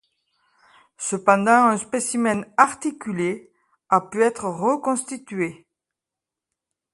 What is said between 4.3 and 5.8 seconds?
reconstitué.